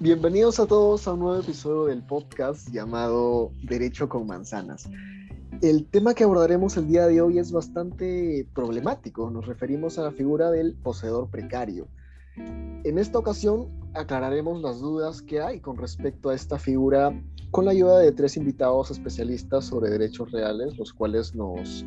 [0.00, 4.88] Bienvenidos a todos a un nuevo episodio del podcast llamado Derecho con Manzanas.
[5.60, 9.28] El tema que abordaremos el día de hoy es bastante problemático.
[9.28, 11.88] Nos referimos a la figura del poseedor precario.
[12.36, 17.12] En esta ocasión aclararemos las dudas que hay con respecto a esta figura
[17.50, 21.84] con la ayuda de tres invitados especialistas sobre derechos reales, los cuales nos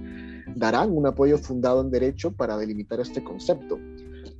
[0.55, 3.80] darán un apoyo fundado en derecho para delimitar este concepto.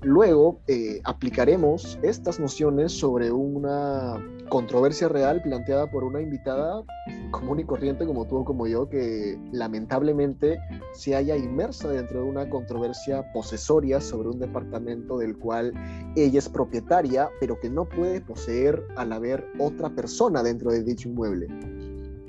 [0.04, 4.16] Luego eh, aplicaremos estas nociones sobre una
[4.50, 6.84] controversia real planteada por una invitada
[7.30, 10.60] común y corriente como tú o como yo, que lamentablemente
[10.94, 15.72] se haya inmersa dentro de una controversia posesoria sobre un departamento del cual
[16.16, 21.10] ella es propietaria, pero que no puede poseer al haber otra persona dentro de dicho
[21.10, 21.48] inmueble.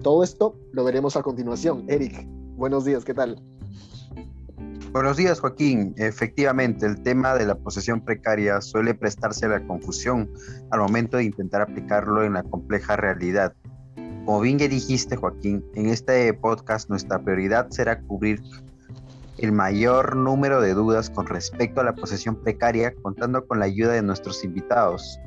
[0.03, 1.87] Todo esto lo veremos a continuación.
[1.89, 3.43] Eric, buenos días, ¿qué tal?
[4.93, 5.95] Buenos días, Joaquín.
[5.97, 10.31] Efectivamente, el tema de la posesión precaria suele prestarse a la confusión
[10.71, 13.55] al momento de intentar aplicarlo en la compleja realidad.
[14.27, 18.43] Como bien ya dijiste, Joaquín, en este podcast nuestra prioridad será cubrir
[19.39, 23.93] el mayor número de dudas con respecto a la posesión precaria, contando con la ayuda
[23.93, 25.19] de nuestros invitados,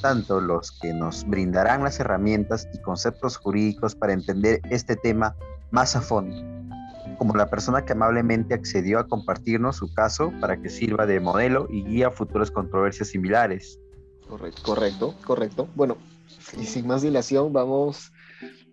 [0.00, 5.34] tanto los que nos brindarán las herramientas y conceptos jurídicos para entender este tema
[5.72, 6.57] más a fondo
[7.18, 11.66] como la persona que amablemente accedió a compartirnos su caso para que sirva de modelo
[11.70, 13.80] y guía a futuras controversias similares.
[14.28, 15.68] Correcto, correcto, correcto.
[15.74, 15.96] Bueno,
[16.58, 18.12] y sin más dilación, vamos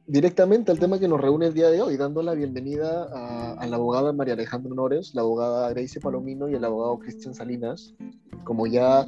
[0.06, 3.76] directamente al tema que nos reúne el día de hoy, dando la bienvenida a, la
[3.76, 7.96] abogada María Alejandra Honores, la abogada Grace Palomino y el abogado Cristian Salinas.
[8.44, 9.08] Como ya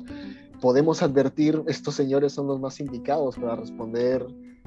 [0.61, 4.25] podemos advertir, estos señores son los más indicados para responder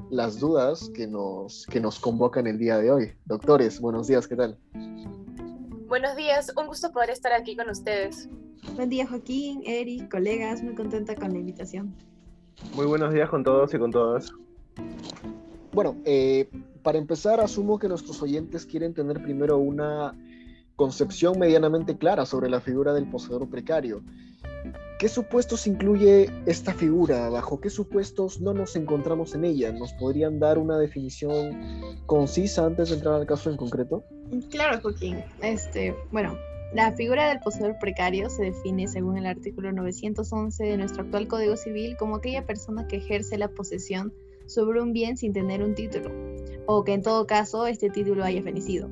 [0.09, 3.13] las dudas que nos, que nos convocan el día de hoy.
[3.25, 4.57] Doctores, buenos días, ¿qué tal?
[5.87, 8.29] Buenos días, un gusto poder estar aquí con ustedes.
[8.75, 11.93] Buen día Joaquín, Eric, colegas, muy contenta con la invitación.
[12.75, 14.31] Muy buenos días con todos y con todas.
[15.73, 16.49] Bueno, eh,
[16.83, 20.15] para empezar, asumo que nuestros oyentes quieren tener primero una
[20.81, 24.01] concepción medianamente clara sobre la figura del poseedor precario.
[24.97, 27.29] ¿Qué supuestos incluye esta figura?
[27.29, 29.71] ¿Bajo qué supuestos no nos encontramos en ella?
[29.71, 31.55] ¿Nos podrían dar una definición
[32.07, 34.03] concisa antes de entrar al caso en concreto?
[34.49, 35.23] Claro, Joaquín.
[35.43, 36.35] Este, bueno,
[36.73, 41.57] la figura del poseedor precario se define según el artículo 911 de nuestro actual Código
[41.57, 44.11] Civil como aquella persona que ejerce la posesión
[44.47, 46.09] sobre un bien sin tener un título,
[46.65, 48.89] o que en todo caso este título haya fenecido.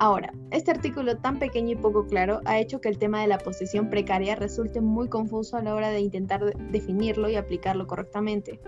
[0.00, 3.38] Ahora, este artículo tan pequeño y poco claro ha hecho que el tema de la
[3.38, 8.60] posesión precaria resulte muy confuso a la hora de intentar definirlo y aplicarlo correctamente.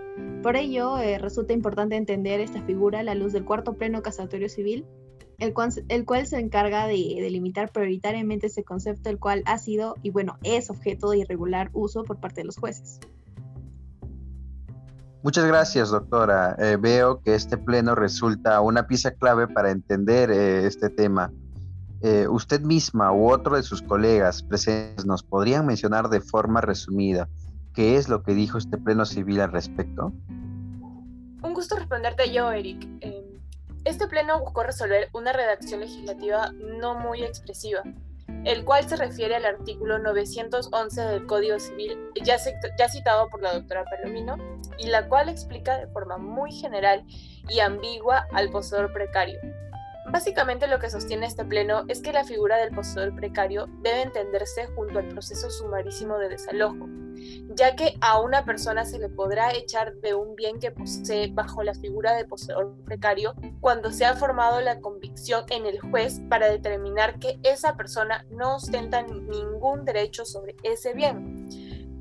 [0.43, 4.49] Por ello, eh, resulta importante entender esta figura a la luz del cuarto pleno casatorio
[4.49, 4.87] civil,
[5.39, 9.95] el cual, el cual se encarga de delimitar prioritariamente ese concepto, el cual ha sido
[10.03, 12.99] y bueno, es objeto de irregular uso por parte de los jueces.
[15.23, 16.57] Muchas gracias, doctora.
[16.59, 21.31] Eh, veo que este pleno resulta una pieza clave para entender eh, este tema.
[22.01, 27.29] Eh, usted misma u otro de sus colegas presentes nos podrían mencionar de forma resumida
[27.75, 30.11] qué es lo que dijo este pleno civil al respecto.
[31.43, 32.89] Un gusto responderte yo, Eric.
[33.85, 36.51] este pleno buscó resolver una redacción legislativa
[36.81, 37.83] no muy expresiva,
[38.45, 43.85] el cual se refiere al artículo 911 del Código Civil, ya, citado por la doctora
[43.85, 44.37] Palomino,
[44.79, 47.05] y la cual explica de forma muy general
[47.49, 49.39] y ambigua al poseedor precario.
[50.11, 54.67] Básicamente lo que sostiene este pleno es que la figura del poseedor precario debe entenderse
[54.75, 56.89] junto al proceso sumarísimo de desalojo,
[57.55, 61.63] ya que a una persona se le podrá echar de un bien que posee bajo
[61.63, 66.49] la figura de poseedor precario cuando se ha formado la convicción en el juez para
[66.49, 71.49] determinar que esa persona no ostenta ningún derecho sobre ese bien.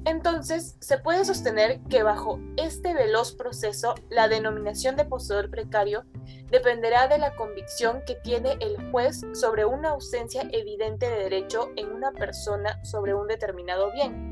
[0.06, 6.06] Entonces, se puede sostener que bajo este veloz proceso, la denominación de poseedor precario
[6.50, 11.92] dependerá de la convicción que tiene el juez sobre una ausencia evidente de derecho en
[11.92, 14.29] una persona sobre un determinado bien.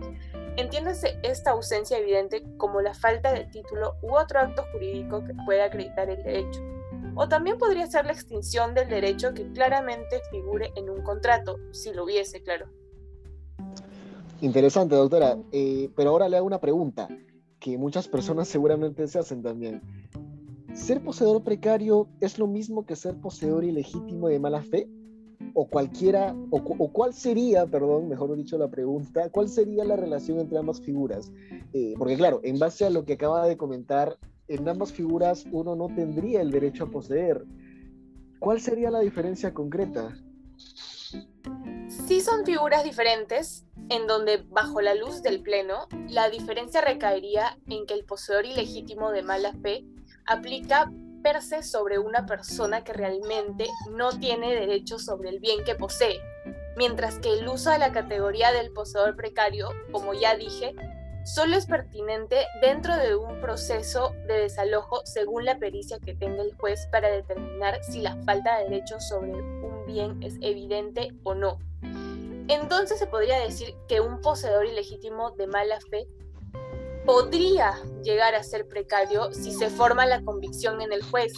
[0.58, 5.66] Entiéndase esta ausencia evidente como la falta de título u otro acto jurídico que pueda
[5.66, 6.60] acreditar el derecho.
[7.16, 11.94] O también podría ser la extinción del derecho que claramente figure en un contrato, si
[11.94, 12.66] lo hubiese, claro.
[14.42, 15.38] Interesante, doctora.
[15.52, 17.08] Eh, pero ahora le hago una pregunta
[17.60, 19.82] que muchas personas seguramente se hacen también.
[20.74, 24.88] ¿Ser poseedor precario es lo mismo que ser poseedor ilegítimo de mala fe?
[25.60, 30.60] O cualquiera, o, cuál sería, perdón, mejor dicho la pregunta, cuál sería la relación entre
[30.60, 31.32] ambas figuras.
[31.74, 35.76] Eh, porque claro, en base a lo que acaba de comentar, en ambas figuras uno
[35.76, 37.44] no tendría el derecho a poseer.
[38.38, 40.16] ¿Cuál sería la diferencia concreta?
[41.88, 47.88] Sí son figuras diferentes, en donde, bajo la luz del Pleno, la diferencia recaería en
[47.88, 49.84] que el poseedor ilegítimo de mala fe
[50.28, 50.92] aplica
[51.22, 56.20] per se sobre una persona que realmente no tiene derecho sobre el bien que posee,
[56.76, 60.76] mientras que el uso de la categoría del poseedor precario, como ya dije,
[61.26, 66.56] solo es pertinente dentro de un proceso de desalojo según la pericia que tenga el
[66.56, 71.60] juez para determinar si la falta de derecho sobre un bien es evidente o no.
[72.48, 76.08] Entonces se podría decir que un poseedor ilegítimo de mala fe
[77.08, 77.72] podría
[78.04, 81.32] llegar a ser precario si se forma la convicción en el juez,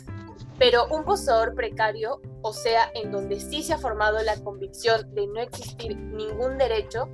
[0.57, 5.27] pero un poseedor precario, o sea, en donde sí se ha formado la convicción de
[5.27, 7.07] no existir ningún derecho,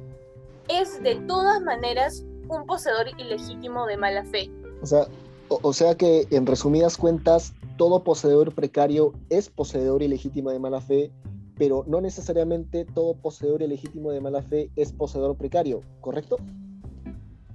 [0.69, 4.49] es de todas maneras un poseedor ilegítimo de mala fe.
[4.81, 5.05] O sea,
[5.49, 11.11] o, sea que en resumidas cuentas, todo poseedor precario es poseedor ilegítimo de mala fe,
[11.57, 16.37] pero no necesariamente todo poseedor ilegítimo de mala fe es poseedor precario, ¿correcto?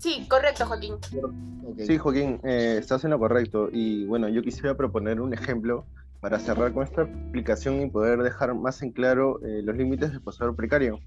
[0.00, 0.94] Sí, correcto, Joaquín.
[1.78, 3.68] Sí, Joaquín, eh, estás en lo correcto.
[3.70, 5.84] Y bueno, yo quisiera proponer un ejemplo
[6.20, 10.22] para cerrar con esta explicación y poder dejar más en claro eh, los límites del
[10.22, 10.98] poseedor precario.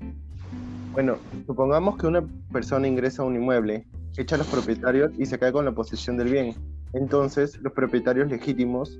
[0.91, 1.17] Bueno,
[1.47, 5.51] supongamos que una persona ingresa a un inmueble, echa a los propietarios y se cae
[5.51, 6.55] con la posesión del bien.
[6.93, 8.99] Entonces, los propietarios legítimos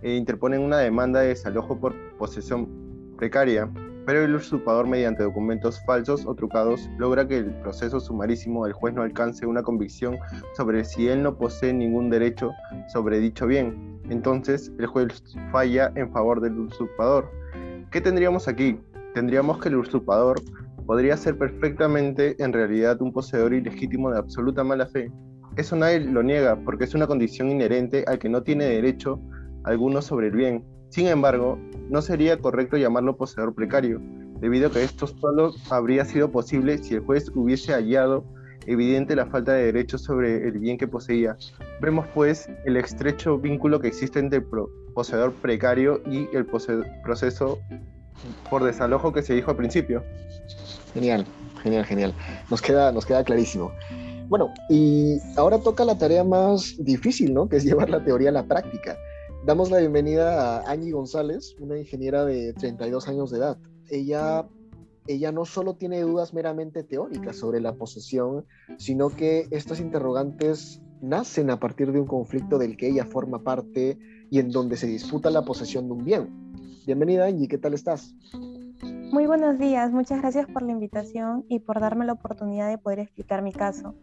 [0.00, 3.70] eh, interponen una demanda de desalojo por posesión precaria,
[4.06, 8.94] pero el usurpador mediante documentos falsos o trucados logra que el proceso sumarísimo del juez
[8.94, 10.16] no alcance una convicción
[10.56, 12.52] sobre si él no posee ningún derecho
[12.92, 14.00] sobre dicho bien.
[14.08, 17.28] Entonces, el juez falla en favor del usurpador.
[17.90, 18.78] ¿Qué tendríamos aquí?
[19.12, 20.40] Tendríamos que el usurpador
[20.86, 25.10] podría ser perfectamente en realidad un poseedor ilegítimo de absoluta mala fe.
[25.56, 29.20] Eso nadie lo niega porque es una condición inherente al que no tiene derecho
[29.66, 30.64] alguno sobre el bien.
[30.88, 31.58] Sin embargo,
[31.90, 34.00] no sería correcto llamarlo poseedor precario,
[34.40, 38.24] debido a que esto solo habría sido posible si el juez hubiese hallado
[38.66, 41.36] evidente la falta de derecho sobre el bien que poseía.
[41.80, 44.46] Vemos pues el estrecho vínculo que existe entre el
[44.94, 47.58] poseedor precario y el proceso
[48.50, 50.02] por desalojo que se dijo al principio.
[50.94, 51.26] Genial,
[51.62, 52.14] genial, genial.
[52.50, 53.70] Nos queda, nos queda clarísimo.
[54.28, 57.48] Bueno, y ahora toca la tarea más difícil, ¿no?
[57.48, 58.96] Que es llevar la teoría a la práctica.
[59.46, 63.56] Damos la bienvenida a Angie González, una ingeniera de 32 años de edad.
[63.88, 64.44] Ella,
[65.06, 68.44] ella no solo tiene dudas meramente teóricas sobre la posesión,
[68.76, 73.96] sino que estas interrogantes nacen a partir de un conflicto del que ella forma parte
[74.32, 76.28] y en donde se disputa la posesión de un bien.
[76.84, 78.16] Bienvenida Angie, ¿qué tal estás?
[79.12, 82.98] Muy buenos días, muchas gracias por la invitación y por darme la oportunidad de poder
[82.98, 83.94] explicar mi caso.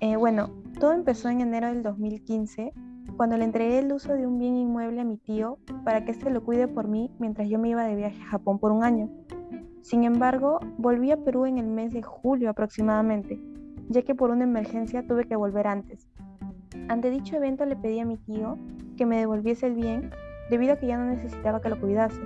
[0.00, 2.72] Eh, bueno, todo empezó en enero del 2015,
[3.16, 6.30] cuando le entregué el uso de un bien inmueble a mi tío para que éste
[6.30, 9.10] lo cuide por mí mientras yo me iba de viaje a Japón por un año.
[9.82, 13.40] Sin embargo, volví a Perú en el mes de julio aproximadamente,
[13.88, 16.08] ya que por una emergencia tuve que volver antes.
[16.88, 18.58] Ante dicho evento le pedí a mi tío
[18.96, 20.10] que me devolviese el bien
[20.50, 22.20] debido a que ya no necesitaba que lo cuidase.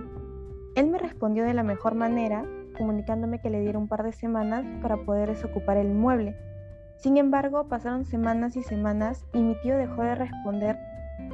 [0.75, 2.45] Él me respondió de la mejor manera,
[2.77, 6.37] comunicándome que le diera un par de semanas para poder desocupar el inmueble.
[6.97, 10.79] Sin embargo, pasaron semanas y semanas y mi tío dejó de responder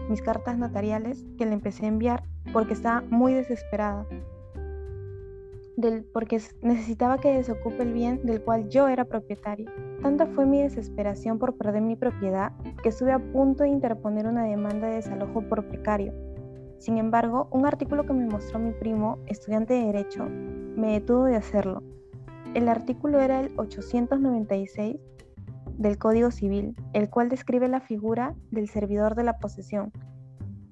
[0.08, 4.06] mis cartas notariales que le empecé a enviar porque estaba muy desesperada.
[5.76, 9.70] Del, porque necesitaba que desocupe el bien del cual yo era propietario.
[10.02, 14.44] Tanta fue mi desesperación por perder mi propiedad que estuve a punto de interponer una
[14.44, 16.12] demanda de desalojo por precario,
[16.82, 21.36] sin embargo, un artículo que me mostró mi primo, estudiante de Derecho, me detuvo de
[21.36, 21.80] hacerlo.
[22.54, 24.96] El artículo era el 896
[25.82, 29.92] del Código Civil, el cual describe la figura del servidor de la posesión.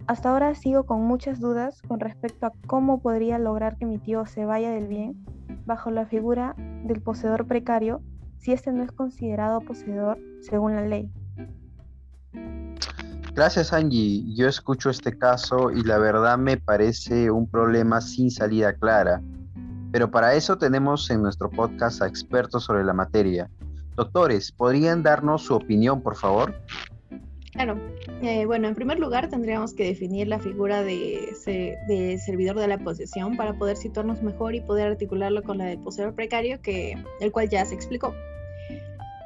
[0.07, 4.25] Hasta ahora sigo con muchas dudas con respecto a cómo podría lograr que mi tío
[4.27, 5.25] se vaya del bien
[5.67, 8.03] bajo la figura del poseedor precario
[8.39, 11.11] si este no es considerado poseedor según la ley.
[13.35, 18.73] Gracias Angie, yo escucho este caso y la verdad me parece un problema sin salida
[18.73, 19.23] clara.
[19.93, 23.51] Pero para eso tenemos en nuestro podcast a expertos sobre la materia.
[24.01, 26.55] Doctores, ¿podrían darnos su opinión, por favor?
[27.53, 27.79] Claro.
[28.23, 31.37] Eh, bueno, en primer lugar tendríamos que definir la figura de,
[32.25, 36.15] servidor de la posesión para poder situarnos mejor y poder articularlo con la del poseedor
[36.15, 38.15] precario, que, el cual ya se explicó.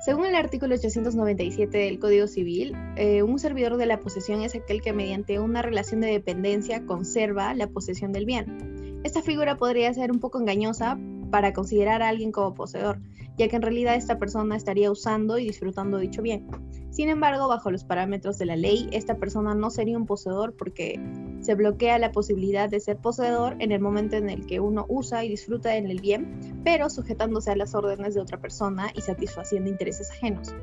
[0.05, 4.83] Según el artículo 897 del Código Civil, eh, un servidor de la posesión es aquel
[4.83, 9.01] que mediante una relación de dependencia conserva la posesión del bien.
[9.05, 10.99] Esta figura podría ser un poco engañosa
[11.31, 12.99] para considerar a alguien como poseedor,
[13.37, 16.47] ya que en realidad esta persona estaría usando y disfrutando dicho bien.
[16.91, 21.01] Sin embargo, bajo los parámetros de la ley, esta persona no sería un poseedor porque
[21.41, 25.25] Se bloquea la posibilidad de ser poseedor en el momento en el que uno usa
[25.25, 30.11] y disfruta del bien, pero sujetándose a las órdenes de otra persona y satisfaciendo intereses
[30.11, 30.55] ajenos.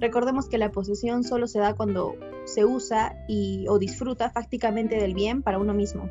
[0.00, 5.14] Recordemos que la posesión solo se da cuando se usa y, o disfruta fácticamente del
[5.14, 6.08] bien para uno mismo.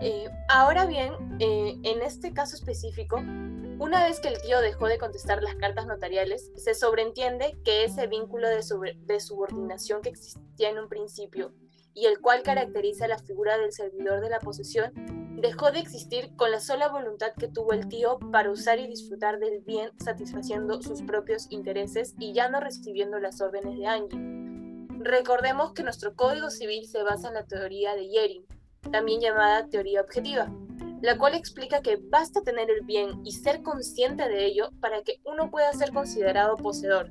[0.00, 3.16] Eh, ahora bien, eh, en este caso específico,
[3.78, 8.06] una vez que el tío dejó de contestar las cartas notariales, se sobreentiende que ese
[8.06, 8.62] vínculo de,
[9.06, 11.52] de subordinación que existía en un principio
[11.94, 14.92] y el cual caracteriza la figura del servidor de la posesión,
[15.40, 19.38] dejó de existir con la sola voluntad que tuvo el tío para usar y disfrutar
[19.38, 24.18] del bien satisfaciendo sus propios intereses y ya no recibiendo las órdenes de Angie.
[25.00, 28.46] Recordemos que nuestro Código Civil se basa en la teoría de Yering,
[28.90, 30.52] también llamada teoría objetiva,
[31.02, 35.20] la cual explica que basta tener el bien y ser consciente de ello para que
[35.24, 37.10] uno pueda ser considerado poseedor.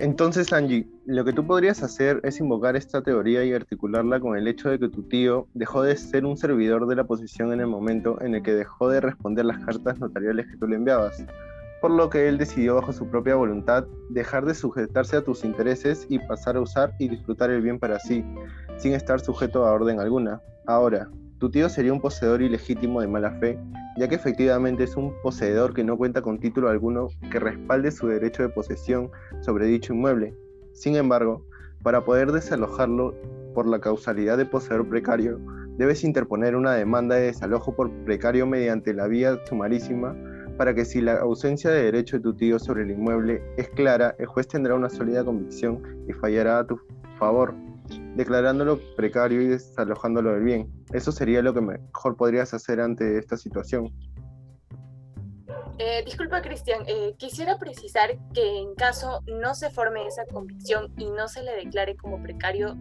[0.00, 4.48] Entonces, Angie, lo que tú podrías hacer es invocar esta teoría y articularla con el
[4.48, 7.66] hecho de que tu tío dejó de ser un servidor de la posición en el
[7.66, 11.22] momento en el que dejó de responder las cartas notariales que tú le enviabas,
[11.80, 16.06] por lo que él decidió bajo su propia voluntad dejar de sujetarse a tus intereses
[16.08, 18.24] y pasar a usar y disfrutar el bien para sí,
[18.76, 20.42] sin estar sujeto a orden alguna.
[20.66, 21.08] Ahora,
[21.38, 23.58] tu tío sería un poseedor ilegítimo de mala fe,
[23.96, 28.08] ya que efectivamente es un poseedor que no cuenta con título alguno que respalde su
[28.08, 29.10] derecho de posesión
[29.40, 30.34] sobre dicho inmueble.
[30.72, 31.46] Sin embargo,
[31.82, 33.14] para poder desalojarlo
[33.54, 35.40] por la causalidad de poseedor precario,
[35.78, 40.14] debes interponer una demanda de desalojo por precario mediante la vía sumarísima
[40.60, 44.14] para que si la ausencia de derecho de tu tío sobre el inmueble es clara,
[44.18, 46.78] el juez tendrá una sólida convicción y fallará a tu
[47.18, 47.54] favor
[48.14, 50.70] declarándolo precario y desalojándolo del bien.
[50.92, 53.90] Eso sería lo que mejor podrías hacer ante esta situación.
[55.78, 61.06] Eh, disculpa, Cristian, eh, quisiera precisar que en caso no se forme esa convicción y
[61.06, 62.76] no se le declare como precario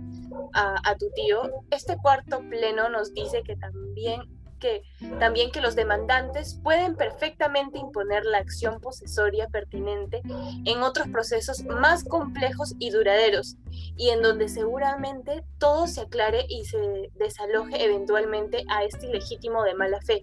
[0.54, 4.22] a tu tío, este cuarto pleno nos dice que también
[4.60, 4.84] que
[5.20, 10.22] también que los demandantes pueden perfectamente imponer la acción posesoria pertinente
[10.66, 13.56] en otros procesos más complejos y duraderos,
[13.96, 19.74] y en donde seguramente todo se aclare y se desaloje eventualmente a este ilegítimo de
[19.74, 20.20] mala fe,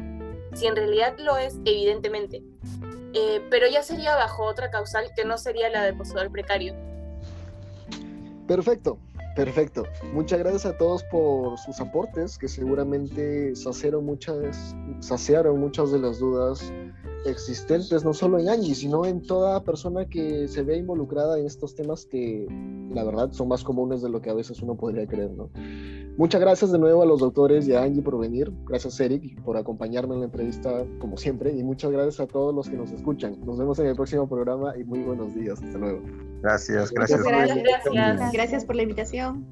[0.55, 2.43] si en realidad lo es, evidentemente.
[3.14, 6.75] Eh, pero ya sería bajo otra causal que no sería la de poseedor precario.
[8.47, 8.99] Perfecto.
[9.37, 9.85] Perfecto.
[10.14, 16.19] Muchas gracias a todos por sus aportes, que seguramente saciaron muchas, saciaron muchas de las
[16.19, 16.73] dudas
[17.26, 21.75] existentes, no solo en Angie, sino en toda persona que se vea involucrada en estos
[21.75, 22.47] temas que,
[22.95, 25.31] la verdad, son más comunes de lo que a veces uno podría creer.
[26.16, 28.50] Muchas gracias de nuevo a los doctores y a Angie por venir.
[28.66, 31.52] Gracias, Eric, por acompañarme en la entrevista, como siempre.
[31.52, 33.38] Y muchas gracias a todos los que nos escuchan.
[33.45, 35.62] Nos vemos en el próximo programa y muy buenos días.
[35.62, 36.00] Hasta luego.
[36.43, 37.23] Gracias, gracias.
[37.23, 37.59] Gracias,
[37.93, 38.33] gracias.
[38.33, 39.47] gracias por la invitación.